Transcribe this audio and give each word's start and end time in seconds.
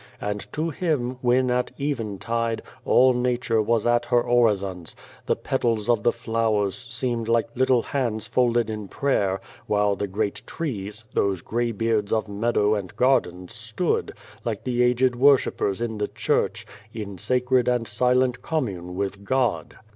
And 0.19 0.51
to 0.53 0.71
him 0.71 1.19
when, 1.21 1.51
at 1.51 1.69
eventide, 1.79 2.63
all 2.85 3.13
Nature 3.13 3.61
was 3.61 3.85
at 3.85 4.05
her 4.05 4.19
orisons, 4.23 4.95
the 5.27 5.35
petals 5.35 5.89
of 5.89 6.01
the 6.01 6.11
flowers 6.11 6.87
seemed 6.89 7.27
like 7.29 7.55
little 7.55 7.83
hands 7.83 8.25
folded 8.25 8.67
in 8.67 8.87
prayer, 8.87 9.37
while 9.67 9.95
the 9.95 10.07
great 10.07 10.41
trees 10.47 11.03
those 11.13 11.43
grey 11.43 11.71
beards 11.71 12.11
of 12.11 12.27
meadow 12.27 12.73
and 12.73 12.95
garden 12.95 13.47
stood, 13.47 14.11
like 14.43 14.63
the 14.63 14.81
aged 14.81 15.15
worshippers 15.15 15.83
in 15.83 15.99
the 15.99 16.07
church, 16.07 16.65
in 16.95 17.19
sacred 17.19 17.67
and 17.67 17.87
silent 17.87 18.41
commune 18.41 18.95
with 18.95 19.23
God. 19.23 19.75